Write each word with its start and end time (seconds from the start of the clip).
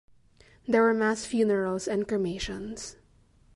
There 0.67 0.81
were 0.81 0.95
mass 0.95 1.25
funerals 1.25 1.87
and 1.87 2.07
cremations. 2.07 2.95